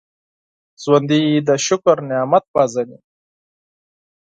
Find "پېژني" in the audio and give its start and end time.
2.53-2.97